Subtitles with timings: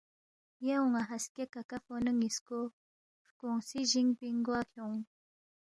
[0.67, 2.59] یا اونا ہاسکے کاکا فونو نیسکو
[3.23, 5.01] ہرکونگسی جینگ پینگ گوا کھیونگ۔